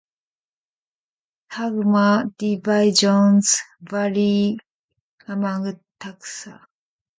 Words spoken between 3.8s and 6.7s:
vary among taxa.